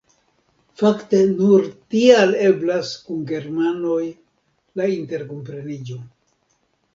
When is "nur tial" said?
1.33-2.33